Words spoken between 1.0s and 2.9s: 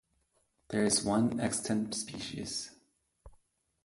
one extant species.